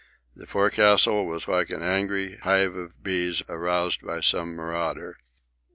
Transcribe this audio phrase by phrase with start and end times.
[0.35, 5.17] The forecastle was like an angry hive of bees aroused by some marauder.